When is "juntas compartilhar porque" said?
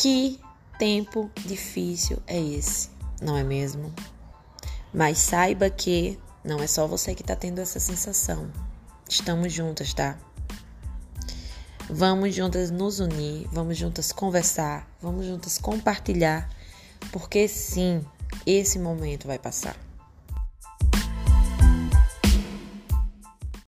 15.26-17.46